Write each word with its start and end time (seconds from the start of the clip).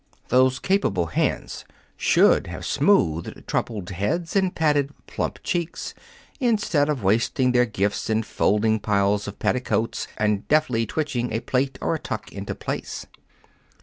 Those 0.29 0.57
capable 0.57 1.05
hands 1.13 1.63
should 1.95 2.47
have 2.47 2.65
smoothed 2.65 3.43
troubled 3.45 3.91
heads 3.91 4.35
and 4.35 4.55
patted 4.55 4.89
plump 5.05 5.37
cheeks, 5.43 5.93
instead 6.39 6.89
of 6.89 7.03
wasting 7.03 7.51
their 7.51 7.67
gifts 7.67 8.09
in 8.09 8.23
folding 8.23 8.79
piles 8.79 9.27
of 9.27 9.37
petticoats 9.37 10.07
and 10.17 10.47
deftly 10.47 10.87
twitching 10.87 11.31
a 11.31 11.39
plait 11.39 11.77
or 11.81 11.93
a 11.93 11.99
tuck 11.99 12.31
into 12.33 12.55
place. 12.55 13.05